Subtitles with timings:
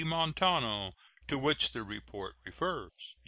[0.03, 0.93] Montano,
[1.27, 3.13] to which the report refers.